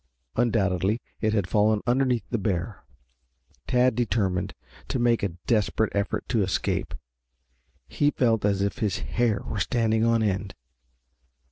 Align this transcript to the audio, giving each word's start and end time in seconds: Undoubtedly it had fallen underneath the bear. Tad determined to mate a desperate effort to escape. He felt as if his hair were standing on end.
Undoubtedly 0.35 0.99
it 1.19 1.31
had 1.33 1.47
fallen 1.47 1.79
underneath 1.85 2.27
the 2.31 2.39
bear. 2.39 2.83
Tad 3.67 3.93
determined 3.93 4.51
to 4.87 4.97
mate 4.97 5.21
a 5.21 5.37
desperate 5.45 5.95
effort 5.95 6.27
to 6.27 6.41
escape. 6.41 6.95
He 7.87 8.09
felt 8.09 8.43
as 8.43 8.63
if 8.63 8.79
his 8.79 8.97
hair 8.97 9.43
were 9.45 9.59
standing 9.59 10.03
on 10.03 10.23
end. 10.23 10.55